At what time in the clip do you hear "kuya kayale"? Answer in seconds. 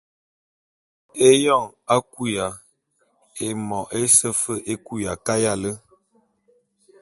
4.85-5.71